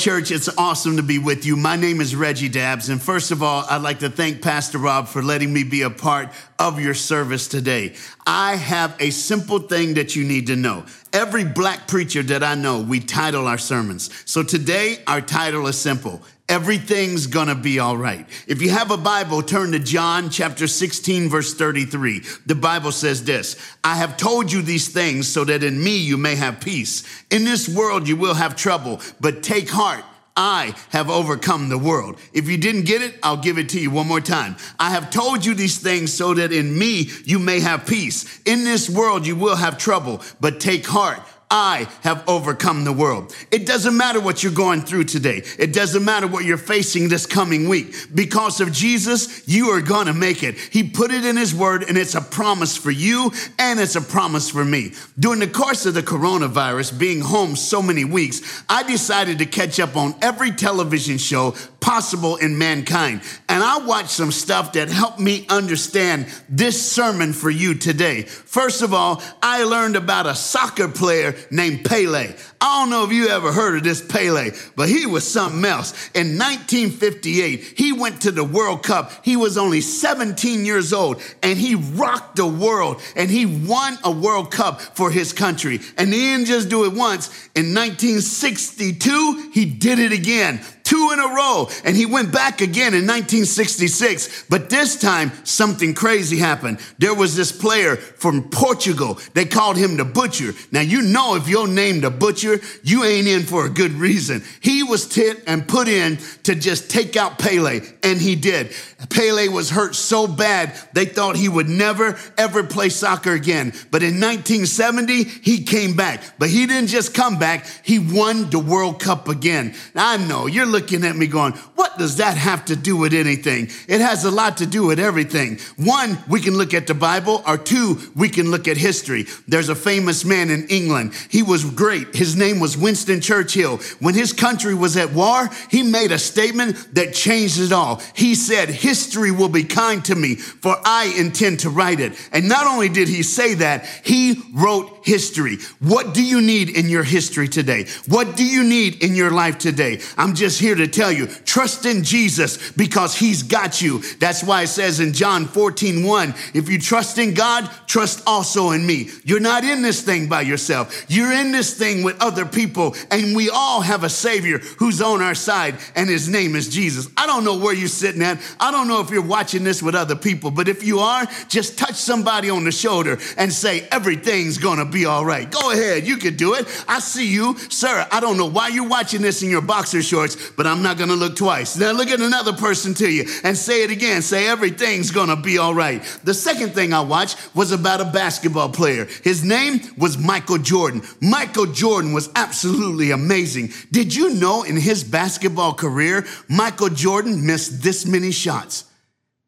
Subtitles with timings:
[0.00, 0.30] Church.
[0.30, 1.56] It's awesome to be with you.
[1.56, 2.88] My name is Reggie Dabbs.
[2.88, 5.90] And first of all, I'd like to thank Pastor Rob for letting me be a
[5.90, 7.92] part of your service today.
[8.26, 10.86] I have a simple thing that you need to know.
[11.12, 14.08] Every black preacher that I know, we title our sermons.
[14.24, 18.28] So today, our title is simple everything's gonna be all right.
[18.48, 22.22] If you have a Bible, turn to John chapter 16, verse 33.
[22.44, 26.18] The Bible says this I have told you these things so that in me you
[26.18, 27.04] may have peace.
[27.30, 30.04] In this world you will have trouble, but take heart.
[30.36, 32.18] I have overcome the world.
[32.32, 34.56] If you didn't get it, I'll give it to you one more time.
[34.78, 38.40] I have told you these things so that in me you may have peace.
[38.42, 41.20] In this world you will have trouble, but take heart.
[41.50, 43.34] I have overcome the world.
[43.50, 45.42] It doesn't matter what you're going through today.
[45.58, 47.94] It doesn't matter what you're facing this coming week.
[48.14, 50.56] Because of Jesus, you are going to make it.
[50.56, 54.00] He put it in His Word, and it's a promise for you, and it's a
[54.00, 54.92] promise for me.
[55.18, 59.80] During the course of the coronavirus, being home so many weeks, I decided to catch
[59.80, 63.22] up on every television show possible in mankind.
[63.48, 68.22] And I watched some stuff that helped me understand this sermon for you today.
[68.22, 72.34] First of all, I learned about a soccer player named Pele.
[72.60, 75.92] I don't know if you ever heard of this Pele, but he was something else.
[76.14, 79.12] In 1958, he went to the World Cup.
[79.24, 84.10] He was only 17 years old and he rocked the world and he won a
[84.10, 85.80] World Cup for his country.
[85.96, 87.28] And he didn't just do it once.
[87.54, 91.68] In 1962, he did it again two in a row.
[91.84, 94.46] And he went back again in 1966.
[94.50, 96.80] But this time, something crazy happened.
[96.98, 99.18] There was this player from Portugal.
[99.34, 100.52] They called him the Butcher.
[100.72, 104.42] Now, you know, if you're named the Butcher, you ain't in for a good reason.
[104.60, 108.72] He was hit and put in to just take out Pele, and he did.
[109.08, 113.72] Pele was hurt so bad, they thought he would never, ever play soccer again.
[113.90, 116.22] But in 1970, he came back.
[116.38, 119.74] But he didn't just come back, he won the World Cup again.
[119.94, 122.96] Now, I know you're looking looking at me going, what does that have to do
[122.96, 123.68] with anything?
[123.86, 125.58] It has a lot to do with everything.
[125.76, 129.26] One, we can look at the Bible, or two, we can look at history.
[129.46, 131.12] There's a famous man in England.
[131.28, 132.14] He was great.
[132.14, 133.76] His name was Winston Churchill.
[133.98, 138.00] When his country was at war, he made a statement that changed it all.
[138.14, 142.14] He said, History will be kind to me, for I intend to write it.
[142.32, 145.58] And not only did he say that, he wrote history.
[145.80, 147.86] What do you need in your history today?
[148.06, 150.00] What do you need in your life today?
[150.16, 154.00] I'm just here to tell you, trust in Jesus because he's got you.
[154.18, 158.70] That's why it says in John 14, 1, if you trust in God, trust also
[158.70, 159.08] in me.
[159.24, 161.06] You're not in this thing by yourself.
[161.08, 165.22] You're in this thing with other people and we all have a savior who's on
[165.22, 167.08] our side and his name is Jesus.
[167.16, 168.40] I don't know where you're sitting at.
[168.58, 171.78] I don't know if you're watching this with other people, but if you are, just
[171.78, 175.50] touch somebody on the shoulder and say, everything's gonna be all right.
[175.50, 176.66] Go ahead, you can do it.
[176.88, 177.56] I see you.
[177.68, 180.98] Sir, I don't know why you're watching this in your boxer shorts, but I'm not
[180.98, 181.76] gonna look twice.
[181.76, 184.22] Now look at another person to you and say it again.
[184.22, 186.02] Say, everything's gonna be all right.
[186.24, 189.06] The second thing I watched was about a basketball player.
[189.22, 191.02] His name was Michael Jordan.
[191.20, 193.70] Michael Jordan was absolutely amazing.
[193.90, 198.84] Did you know in his basketball career, Michael Jordan missed this many shots?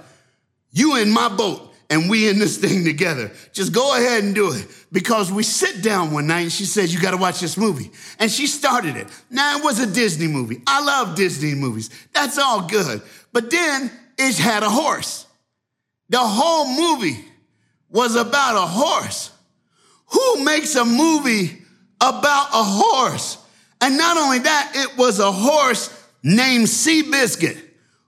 [0.70, 1.65] you in my boat.
[1.88, 3.30] And we in this thing together.
[3.52, 4.66] Just go ahead and do it.
[4.90, 7.90] Because we sit down one night and she says, You got to watch this movie.
[8.18, 9.08] And she started it.
[9.30, 10.62] Now, it was a Disney movie.
[10.66, 11.90] I love Disney movies.
[12.12, 13.02] That's all good.
[13.32, 15.26] But then it had a horse.
[16.08, 17.24] The whole movie
[17.90, 19.30] was about a horse.
[20.12, 21.62] Who makes a movie
[22.00, 23.38] about a horse?
[23.80, 25.92] And not only that, it was a horse
[26.22, 27.60] named Seabiscuit.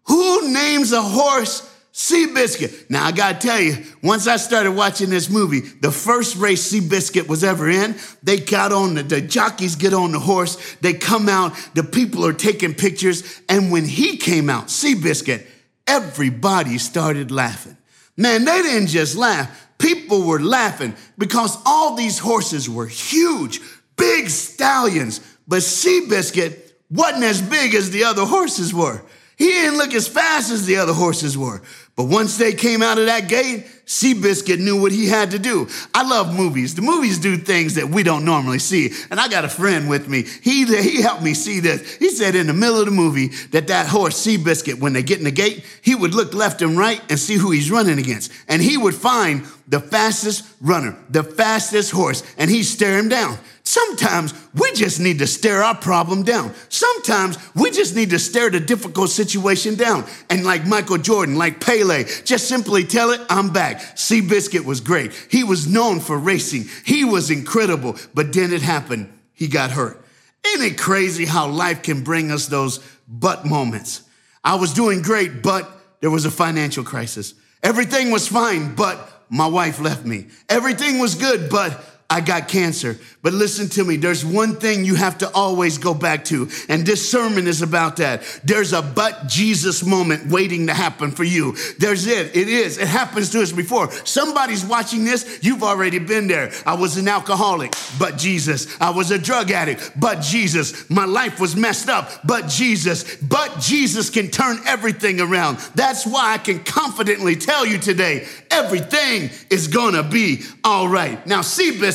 [0.05, 1.68] Who names a horse
[1.99, 2.89] Seabiscuit?
[2.89, 7.27] Now I gotta tell you, once I started watching this movie, the first race Seabiscuit
[7.27, 11.29] was ever in, they got on the, the jockeys get on the horse, they come
[11.29, 15.45] out, the people are taking pictures, and when he came out, Seabiscuit,
[15.89, 17.77] everybody started laughing.
[18.17, 19.69] Man, they didn't just laugh.
[19.79, 23.61] People were laughing because all these horses were huge,
[23.97, 29.03] big stallions, but Seabiscuit wasn't as big as the other horses were.
[29.39, 31.63] He didn't look as fast as the other horses were.
[31.99, 35.67] But once they came out of that gate, Seabiscuit knew what he had to do.
[35.93, 36.77] I love movies.
[36.77, 38.93] The movies do things that we don't normally see.
[39.11, 40.23] And I got a friend with me.
[40.23, 41.97] He, he helped me see this.
[41.97, 45.19] He said in the middle of the movie that that horse, Seabiscuit, when they get
[45.19, 48.31] in the gate, he would look left and right and see who he's running against.
[48.47, 53.39] And he would find the fastest runner, the fastest horse, and he'd stare him down.
[53.69, 56.55] Sometimes we just need to stare our problem down.
[56.71, 60.07] Sometimes we just need to stare the difficult situation down.
[60.31, 63.81] And like Michael Jordan, like Pele, just simply tell it, I'm back.
[63.95, 65.13] Seabiscuit was great.
[65.31, 66.65] He was known for racing.
[66.87, 67.97] He was incredible.
[68.15, 69.13] But then it happened.
[69.35, 70.03] He got hurt.
[70.47, 74.01] Ain't it crazy how life can bring us those but moments?
[74.43, 77.35] I was doing great, but there was a financial crisis.
[77.63, 80.29] Everything was fine, but my wife left me.
[80.49, 82.99] Everything was good, but I got cancer.
[83.21, 86.87] But listen to me, there's one thing you have to always go back to, and
[86.87, 88.23] this sermon is about that.
[88.45, 91.57] There's a but Jesus moment waiting to happen for you.
[91.79, 92.35] There's it.
[92.35, 92.79] It is.
[92.79, 93.91] It happens to us before.
[94.07, 96.51] Somebody's watching this, you've already been there.
[96.65, 98.75] I was an alcoholic, but Jesus.
[98.81, 100.89] I was a drug addict, but Jesus.
[100.89, 103.17] My life was messed up, but Jesus.
[103.17, 105.59] But Jesus can turn everything around.
[105.75, 111.27] That's why I can confidently tell you today everything is gonna be all right.
[111.27, 111.43] Now,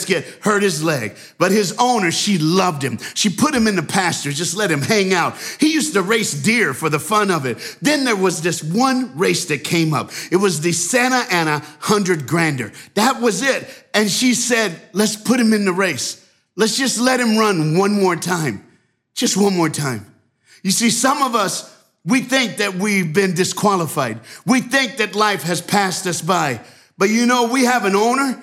[0.03, 1.15] Seabiscuit hurt his leg.
[1.37, 2.97] But his owner, she loved him.
[3.13, 5.37] She put him in the pasture, just let him hang out.
[5.59, 7.57] He used to race deer for the fun of it.
[7.81, 10.11] Then there was this one race that came up.
[10.31, 12.71] It was the Santa Ana 100 Grander.
[12.95, 13.67] That was it.
[13.93, 16.19] And she said, let's put him in the race.
[16.55, 18.65] Let's just let him run one more time.
[19.15, 20.11] Just one more time.
[20.63, 21.69] You see, some of us,
[22.05, 24.19] we think that we've been disqualified.
[24.45, 26.61] We think that life has passed us by.
[26.97, 28.41] But you know, we have an owner,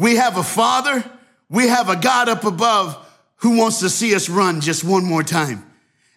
[0.00, 1.04] we have a father,
[1.50, 3.06] we have a God up above
[3.36, 5.69] who wants to see us run just one more time.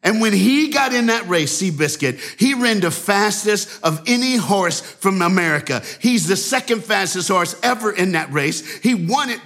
[0.03, 4.81] And when he got in that race, Seabiscuit, he ran the fastest of any horse
[4.81, 5.81] from America.
[5.99, 8.79] He's the second fastest horse ever in that race.
[8.79, 9.39] He won it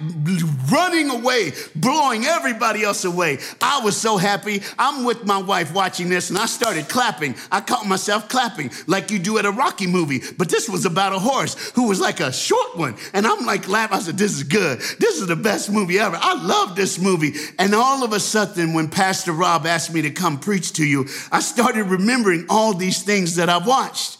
[0.70, 3.38] running away, blowing everybody else away.
[3.62, 4.62] I was so happy.
[4.78, 7.36] I'm with my wife watching this and I started clapping.
[7.52, 10.22] I caught myself clapping like you do at a Rocky movie.
[10.36, 12.96] But this was about a horse who was like a short one.
[13.12, 13.96] And I'm like laughing.
[13.96, 14.80] I said, this is good.
[14.98, 16.18] This is the best movie ever.
[16.20, 17.34] I love this movie.
[17.60, 21.04] And all of a sudden, when Pastor Rob asked me to come preach to you,
[21.30, 24.16] I started remembering all these things that I've watched.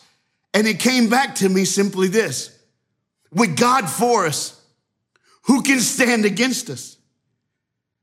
[0.52, 2.54] And it came back to me simply this
[3.32, 4.60] with God for us,
[5.44, 6.97] who can stand against us?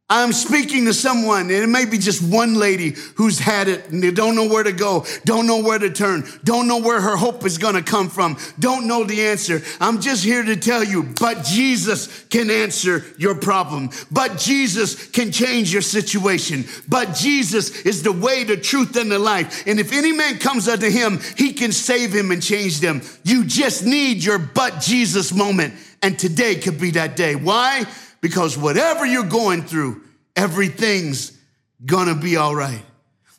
[0.07, 4.03] I'm speaking to someone, and it may be just one lady who's had it and
[4.03, 7.15] they don't know where to go, don't know where to turn, don't know where her
[7.15, 9.63] hope is gonna come from, don't know the answer.
[9.81, 13.89] I'm just here to tell you, but Jesus can answer your problem.
[14.12, 16.65] But Jesus can change your situation.
[16.88, 19.65] But Jesus is the way, the truth, and the life.
[19.65, 23.01] And if any man comes unto him, he can save him and change them.
[23.24, 25.74] You just need your but Jesus moment.
[26.03, 27.33] And today could be that day.
[27.33, 27.85] Why?
[28.25, 30.01] Because whatever you're going through,
[30.36, 31.39] everything's
[31.86, 32.82] gonna be all right.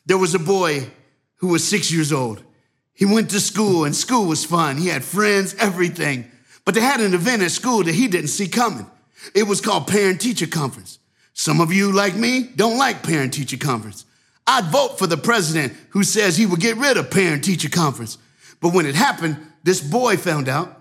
[0.05, 0.89] There was a boy
[1.39, 2.41] who was six years old.
[2.93, 4.77] He went to school and school was fun.
[4.77, 6.31] He had friends, everything.
[6.63, 8.89] But they had an event at school that he didn't see coming.
[9.35, 10.99] It was called Parent Teacher Conference.
[11.33, 14.05] Some of you, like me, don't like Parent Teacher Conference.
[14.47, 18.17] I'd vote for the president who says he would get rid of Parent Teacher Conference.
[18.61, 20.77] But when it happened, this boy found out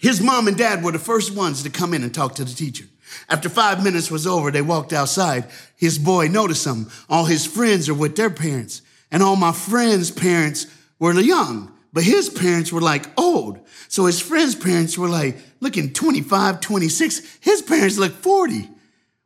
[0.00, 2.52] his mom and dad were the first ones to come in and talk to the
[2.52, 2.86] teacher.
[3.28, 5.46] After five minutes was over, they walked outside.
[5.76, 6.90] His boy noticed them.
[7.08, 10.66] All his friends are with their parents, and all my friends' parents
[10.98, 13.60] were young, but his parents were like old.
[13.88, 17.38] So his friends' parents were like looking 25, 26.
[17.40, 18.68] His parents looked 40.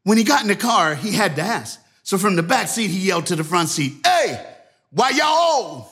[0.04, 1.80] When he got in the car, he had to ask.
[2.02, 4.44] So from the back seat, he yelled to the front seat, Hey,
[4.90, 5.91] why y'all old?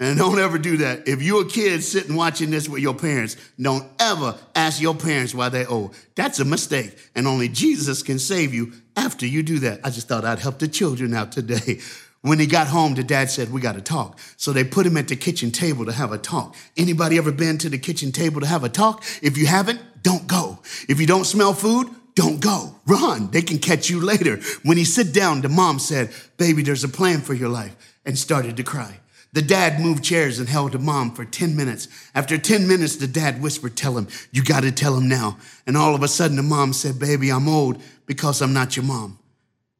[0.00, 1.06] And don't ever do that.
[1.06, 5.34] If you're a kid sitting watching this with your parents, don't ever ask your parents
[5.34, 5.92] why they owe.
[6.16, 6.96] That's a mistake.
[7.14, 9.80] And only Jesus can save you after you do that.
[9.84, 11.80] I just thought I'd help the children out today.
[12.24, 14.18] When he got home, the dad said, we got to talk.
[14.38, 16.56] So they put him at the kitchen table to have a talk.
[16.74, 19.04] Anybody ever been to the kitchen table to have a talk?
[19.20, 20.60] If you haven't, don't go.
[20.88, 22.76] If you don't smell food, don't go.
[22.86, 23.30] Run.
[23.30, 24.40] They can catch you later.
[24.62, 28.18] When he sit down, the mom said, baby, there's a plan for your life and
[28.18, 29.00] started to cry.
[29.34, 31.88] The dad moved chairs and held the mom for 10 minutes.
[32.14, 35.38] After 10 minutes, the dad whispered, tell him, you got to tell him now.
[35.66, 38.84] And all of a sudden, the mom said, baby, I'm old because I'm not your
[38.84, 39.18] mom.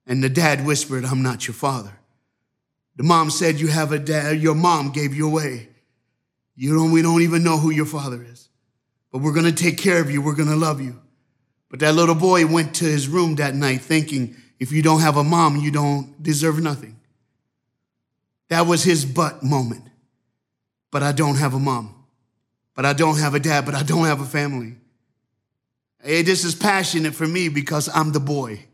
[0.08, 1.92] And the dad whispered, I'm not your father.
[2.96, 5.68] The mom said, You have a dad, your mom gave you away.
[6.56, 8.48] You don't, we don't even know who your father is.
[9.12, 11.00] But we're gonna take care of you, we're gonna love you.
[11.70, 15.16] But that little boy went to his room that night thinking, if you don't have
[15.16, 17.00] a mom, you don't deserve nothing.
[18.54, 19.82] That was his butt moment.
[20.92, 21.92] But I don't have a mom.
[22.76, 24.76] But I don't have a dad, but I don't have a family.
[26.00, 28.64] Hey, this is passionate for me because I'm the boy.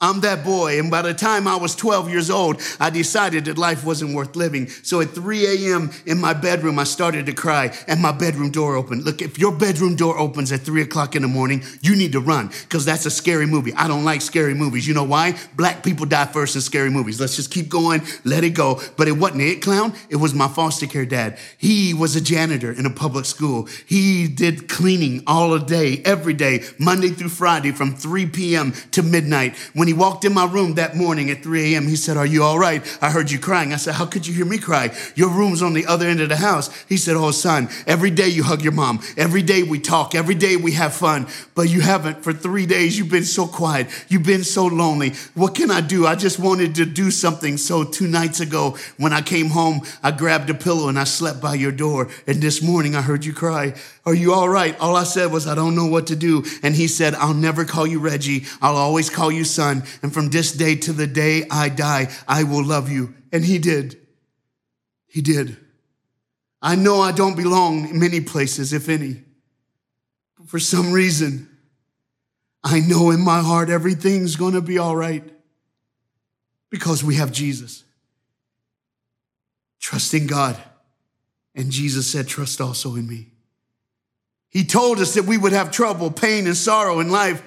[0.00, 0.78] I'm that boy.
[0.80, 4.34] And by the time I was 12 years old, I decided that life wasn't worth
[4.34, 4.68] living.
[4.68, 5.92] So at 3 a.m.
[6.04, 9.04] in my bedroom, I started to cry and my bedroom door opened.
[9.04, 12.20] Look, if your bedroom door opens at 3 o'clock in the morning, you need to
[12.20, 13.72] run because that's a scary movie.
[13.74, 14.86] I don't like scary movies.
[14.86, 15.38] You know why?
[15.54, 17.20] Black people die first in scary movies.
[17.20, 18.80] Let's just keep going, let it go.
[18.96, 19.94] But it wasn't it, clown.
[20.10, 21.38] It was my foster care dad.
[21.56, 23.68] He was a janitor in a public school.
[23.86, 28.72] He did cleaning all day, every day, Monday through Friday from 3 p.m.
[28.90, 29.56] to midnight.
[29.72, 32.42] When he walked in my room that morning at 3 a.m., he said, Are you
[32.42, 32.82] all right?
[33.02, 33.72] I heard you crying.
[33.72, 34.94] I said, How could you hear me cry?
[35.14, 36.84] Your room's on the other end of the house.
[36.84, 39.00] He said, Oh, son, every day you hug your mom.
[39.16, 40.14] Every day we talk.
[40.14, 41.26] Every day we have fun.
[41.54, 42.98] But you haven't for three days.
[42.98, 43.88] You've been so quiet.
[44.08, 45.14] You've been so lonely.
[45.34, 46.06] What can I do?
[46.06, 47.56] I just wanted to do something.
[47.56, 51.40] So two nights ago, when I came home, I grabbed a pillow and I slept
[51.40, 52.08] by your door.
[52.26, 53.74] And this morning I heard you cry.
[54.06, 54.78] Are you all right?
[54.80, 56.44] All I said was, I don't know what to do.
[56.62, 58.44] And he said, I'll never call you Reggie.
[58.60, 59.73] I'll always call you son.
[60.02, 63.14] And from this day to the day I die, I will love you.
[63.32, 63.98] And he did.
[65.06, 65.56] He did.
[66.62, 69.22] I know I don't belong in many places, if any.
[70.38, 71.48] But for some reason,
[72.62, 75.22] I know in my heart everything's going to be all right
[76.70, 77.84] because we have Jesus.
[79.78, 80.56] Trust in God.
[81.54, 83.28] And Jesus said, Trust also in me.
[84.48, 87.42] He told us that we would have trouble, pain, and sorrow in life.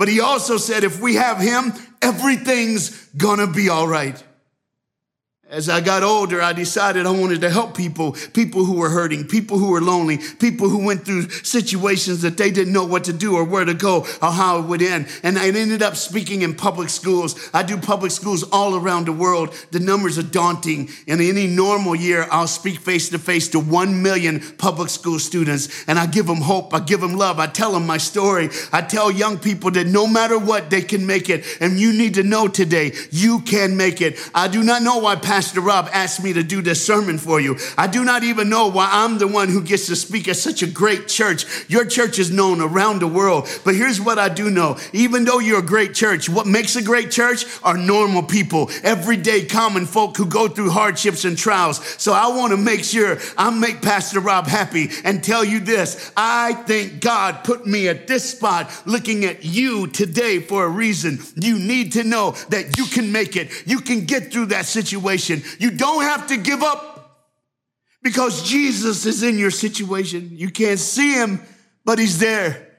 [0.00, 2.88] But he also said, if we have him, everything's
[3.18, 4.16] gonna be all right.
[5.50, 9.26] As I got older, I decided I wanted to help people, people who were hurting,
[9.26, 13.12] people who were lonely, people who went through situations that they didn't know what to
[13.12, 15.08] do or where to go or how it would end.
[15.24, 17.50] And I ended up speaking in public schools.
[17.52, 19.52] I do public schools all around the world.
[19.72, 20.88] The numbers are daunting.
[21.08, 25.84] In any normal year, I'll speak face to face to 1 million public school students
[25.88, 26.72] and I give them hope.
[26.72, 27.40] I give them love.
[27.40, 28.50] I tell them my story.
[28.72, 31.44] I tell young people that no matter what, they can make it.
[31.60, 34.16] And you need to know today, you can make it.
[34.32, 37.40] I do not know why Pastor Pastor Rob asked me to do this sermon for
[37.40, 37.56] you.
[37.78, 40.62] I do not even know why I'm the one who gets to speak at such
[40.62, 41.46] a great church.
[41.66, 43.48] Your church is known around the world.
[43.64, 44.76] But here's what I do know.
[44.92, 49.46] Even though you're a great church, what makes a great church are normal people, everyday
[49.46, 51.78] common folk who go through hardships and trials.
[51.96, 56.12] So I want to make sure I make Pastor Rob happy and tell you this.
[56.18, 61.18] I think God put me at this spot looking at you today for a reason.
[61.34, 63.66] You need to know that you can make it.
[63.66, 65.60] You can get through that situation situation.
[65.60, 66.90] You don't have to give up
[68.02, 70.30] because Jesus is in your situation.
[70.32, 71.40] You can't see him,
[71.84, 72.69] but he's there.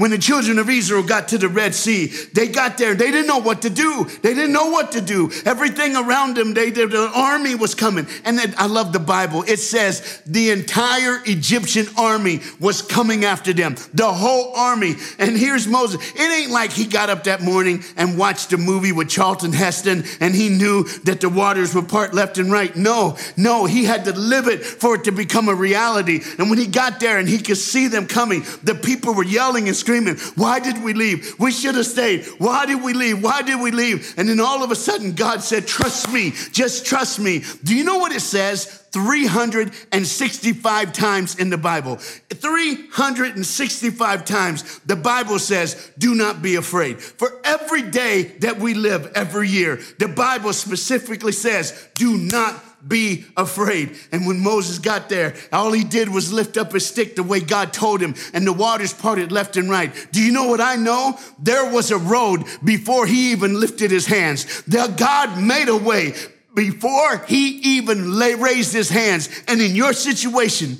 [0.00, 2.94] When the children of Israel got to the Red Sea, they got there.
[2.94, 4.04] They didn't know what to do.
[4.22, 5.30] They didn't know what to do.
[5.44, 8.06] Everything around them, they, the army was coming.
[8.24, 9.44] And then, I love the Bible.
[9.46, 13.76] It says the entire Egyptian army was coming after them.
[13.92, 14.94] The whole army.
[15.18, 16.00] And here's Moses.
[16.14, 20.04] It ain't like he got up that morning and watched a movie with Charlton Heston
[20.18, 22.74] and he knew that the waters would part left and right.
[22.74, 26.22] No, no, he had to live it for it to become a reality.
[26.38, 29.68] And when he got there and he could see them coming, the people were yelling
[29.68, 29.89] and screaming,
[30.36, 31.34] Why did we leave?
[31.38, 32.24] We should have stayed.
[32.38, 33.22] Why did we leave?
[33.22, 34.14] Why did we leave?
[34.16, 36.32] And then all of a sudden, God said, Trust me.
[36.52, 37.42] Just trust me.
[37.64, 38.80] Do you know what it says?
[38.92, 41.96] 365 times in the Bible.
[41.96, 47.00] 365 times the Bible says, do not be afraid.
[47.00, 53.24] For every day that we live every year, the Bible specifically says, do not be
[53.36, 53.96] afraid.
[54.12, 57.40] And when Moses got there, all he did was lift up his stick the way
[57.40, 59.92] God told him, and the waters parted left and right.
[60.12, 61.18] Do you know what I know?
[61.38, 64.62] There was a road before he even lifted his hands.
[64.62, 66.14] The God made a way
[66.54, 69.28] before he even lay, raised his hands.
[69.46, 70.78] And in your situation,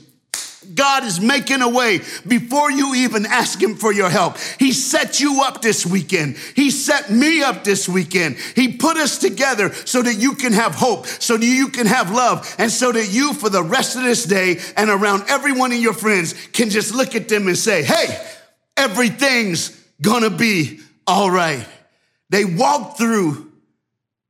[0.75, 4.37] God is making a way before you even ask Him for your help.
[4.59, 6.37] He set you up this weekend.
[6.55, 8.37] He set me up this weekend.
[8.37, 12.11] He put us together so that you can have hope, so that you can have
[12.11, 15.73] love, and so that you, for the rest of this day and around every one
[15.73, 18.23] of your friends, can just look at them and say, Hey,
[18.77, 19.71] everything's
[20.03, 21.67] gonna be all right.
[22.29, 23.51] They walked through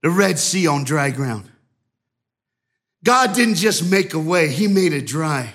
[0.03, 1.51] the Red Sea on dry ground.
[3.03, 5.55] God didn't just make a way, He made it dry.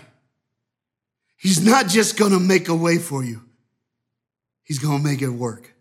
[1.46, 3.40] He's not just going to make a way for you.
[4.64, 5.76] He's going to make it work.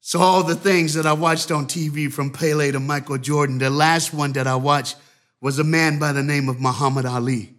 [0.00, 3.70] So all the things that I watched on TV from Pele to Michael Jordan, the
[3.70, 4.96] last one that I watched
[5.40, 7.54] was a man by the name of Muhammad Ali.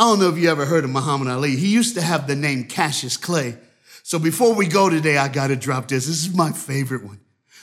[0.00, 1.54] I don't know if you ever heard of Muhammad Ali.
[1.54, 3.56] He used to have the name Cassius Clay.
[4.02, 6.08] So before we go today, I got to drop this.
[6.08, 7.20] This is my favorite one.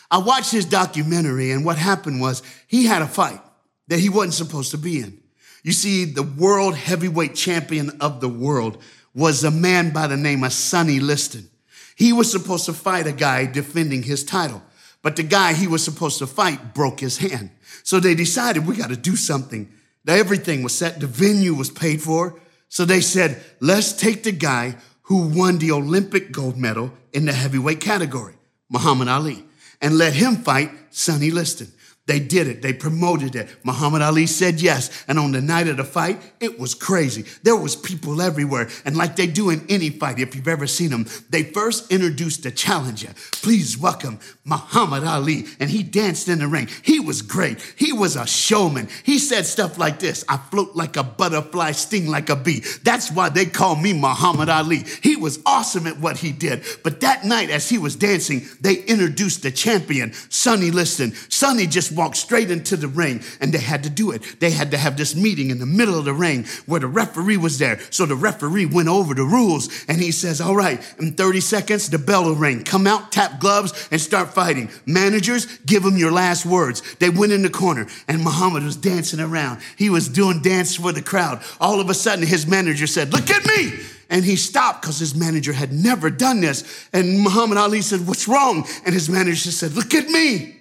[0.10, 3.42] I watched his documentary and what happened was he had a fight
[3.90, 5.22] that he wasn't supposed to be in.
[5.68, 8.82] You see, the world heavyweight champion of the world
[9.14, 11.50] was a man by the name of Sonny Liston.
[11.98, 14.64] He was supposed to fight a guy defending his title,
[15.02, 17.52] but the guy he was supposed to fight broke his hand.
[17.84, 19.70] So they decided we got to do something.
[20.08, 21.02] Everything was set.
[21.02, 22.40] The venue was paid for.
[22.70, 27.34] So they said, let's take the guy who won the Olympic gold medal in the
[27.34, 28.36] heavyweight category,
[28.70, 29.44] Muhammad Ali,
[29.82, 31.74] and let him fight Sonny Liston.
[32.08, 32.62] They did it.
[32.62, 33.50] They promoted it.
[33.64, 35.04] Muhammad Ali said yes.
[35.10, 37.26] And on the night of the fight, it was crazy.
[37.44, 38.70] There was people everywhere.
[38.86, 42.44] And like they do in any fight, if you've ever seen them, they first introduced
[42.44, 43.10] the challenger.
[43.34, 45.46] Please welcome Muhammad Ali.
[45.60, 46.70] And he danced in the ring.
[46.82, 47.62] He was great.
[47.76, 48.88] He was a showman.
[49.04, 50.24] He said stuff like this.
[50.30, 52.64] I float like a butterfly, sting like a bee.
[52.84, 54.86] That's why they call me Muhammad Ali.
[55.04, 56.64] He was awesome at what he did.
[56.84, 61.12] But that night, as he was dancing, they introduced the champion, Sonny Liston.
[61.28, 64.40] Sonny just walked straight into the ring and they had to do it.
[64.40, 67.38] They had to have this meeting in the middle of the ring where the referee
[67.38, 67.80] was there.
[67.90, 71.90] So the referee went over the rules and he says, All right, in 30 seconds,
[71.90, 72.64] the bell will ring.
[72.64, 74.70] Come out, tap gloves, and start fighting.
[74.86, 76.82] Managers, give them your last words.
[76.96, 79.62] They went in the corner and Muhammad was dancing around.
[79.76, 81.42] He was doing dance for the crowd.
[81.60, 83.74] All of a sudden, his manager said, Look at me
[84.10, 86.88] and he stopped because his manager had never done this.
[86.94, 88.68] And Muhammad Ali said, What's wrong?
[88.86, 90.57] And his manager said, Look at me.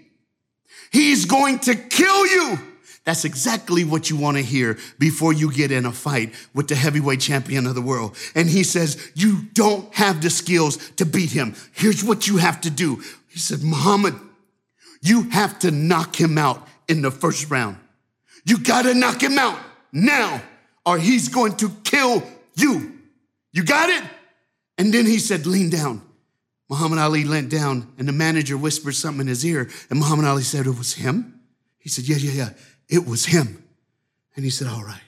[0.97, 2.59] He's going to kill you.
[3.05, 6.75] That's exactly what you want to hear before you get in a fight with the
[6.75, 8.17] heavyweight champion of the world.
[8.35, 11.55] And he says, You don't have the skills to beat him.
[11.75, 13.03] Here's what you have to do.
[13.29, 14.15] He said, Muhammad,
[15.03, 17.77] you have to knock him out in the first round.
[18.47, 19.59] You got to knock him out
[19.93, 20.41] now,
[20.87, 22.23] or he's going to kill
[22.55, 22.99] you.
[23.53, 24.03] You got it?
[24.79, 26.06] And then he said, Lean down.
[26.69, 29.69] Muhammad Ali leant down and the manager whispered something in his ear.
[29.89, 31.41] And Muhammad Ali said, It was him?
[31.79, 32.51] He said, Yeah, yeah, yeah.
[32.89, 33.63] It was him.
[34.35, 35.03] And he said, All right.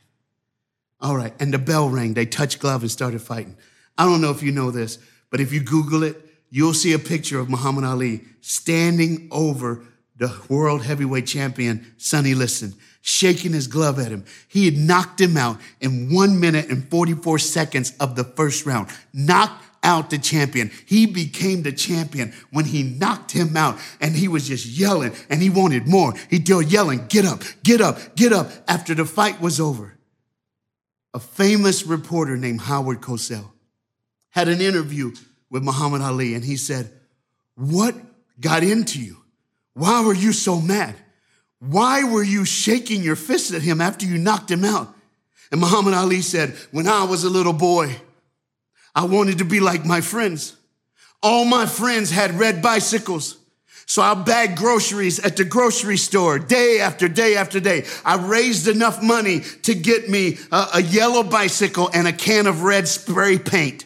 [1.01, 1.33] All right.
[1.41, 2.15] And the bell rang.
[2.15, 3.57] They touched glove and started fighting.
[3.97, 4.99] I don't know if you know this,
[5.31, 6.17] but if you Google it,
[6.51, 9.85] you'll see a picture of Muhammad Ali standing over
[10.17, 14.25] the world heavyweight champion, Sonny Liston, shaking his glove at him.
[14.49, 18.89] He had knocked him out in one minute and 44 seconds of the first round.
[19.13, 20.71] Knocked out the champion.
[20.87, 25.41] He became the champion when he knocked him out and he was just yelling and
[25.41, 26.15] he wanted more.
[26.31, 29.99] He still yelling, get up, get up, get up after the fight was over.
[31.15, 33.51] A famous reporter named Howard Cosell
[34.31, 35.13] had an interview
[35.51, 36.93] with Muhammad Ali and he said,
[37.55, 37.95] what
[38.41, 39.17] got into you?
[39.75, 40.95] Why were you so mad?
[41.61, 44.95] Why were you shaking your fist at him after you knocked him out?
[45.51, 47.97] And Muhammad Ali said, when I was a little boy,
[48.99, 50.57] I wanted to be like my friends.
[51.23, 53.39] All my friends had red bicycles.
[53.87, 57.85] So I bagged groceries at the grocery store day after day after day.
[58.05, 62.65] I raised enough money to get me a, a, yellow bicycle and a can of
[62.65, 63.85] red spray paint.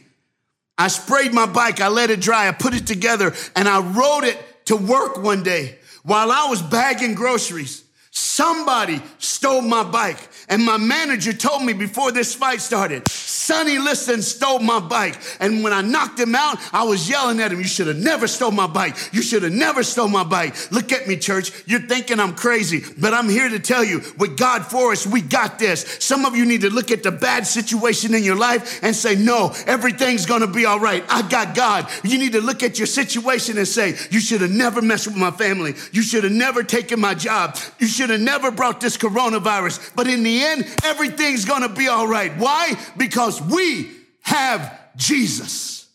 [0.79, 1.83] I sprayed my bike.
[1.83, 2.49] I let it dry.
[2.49, 6.63] I put it together and I rode it to work one day while I was
[6.63, 7.85] bagging groceries.
[8.13, 13.07] Somebody stole my bike and my manager told me before this fight started,
[13.43, 15.19] Sonny Liston stole my bike.
[15.41, 18.29] And when I knocked him out, I was yelling at him, You should have never
[18.29, 18.97] stole my bike.
[19.13, 20.55] You should have never stole my bike.
[20.71, 21.51] Look at me, church.
[21.67, 25.23] You're thinking I'm crazy, but I'm here to tell you with God for us, we
[25.23, 25.97] got this.
[25.99, 29.17] Some of you need to look at the bad situation in your life and say,
[29.17, 31.05] No, everything's gonna be all right.
[31.09, 31.89] I got God.
[32.05, 35.17] You need to look at your situation and say, You should have never messed with
[35.17, 35.75] my family.
[35.91, 37.59] You should have never taken my job.
[37.81, 39.97] You should have never brought this coronavirus.
[39.97, 42.31] But in the end, everything's gonna be all right.
[42.39, 42.79] Why?
[42.97, 43.91] Because we
[44.23, 45.89] have Jesus.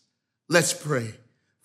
[0.48, 1.14] Let's pray.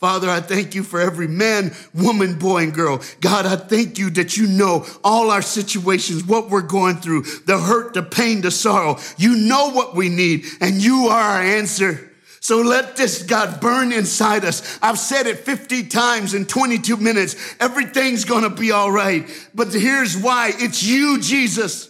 [0.03, 3.01] Father, I thank you for every man, woman, boy, and girl.
[3.21, 7.57] God, I thank you that you know all our situations, what we're going through, the
[7.57, 8.99] hurt, the pain, the sorrow.
[9.17, 12.11] You know what we need, and you are our answer.
[12.41, 14.77] So let this, God, burn inside us.
[14.81, 17.55] I've said it 50 times in 22 minutes.
[17.61, 19.25] Everything's gonna be all right.
[19.55, 21.89] But here's why it's you, Jesus.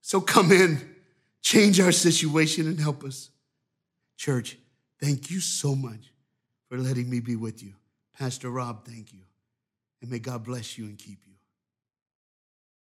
[0.00, 0.80] So come in,
[1.42, 3.30] change our situation, and help us.
[4.16, 4.58] Church,
[5.00, 6.12] thank you so much
[6.68, 7.74] for letting me be with you.
[8.18, 9.20] Pastor Rob, thank you.
[10.00, 11.25] And may God bless you and keep you.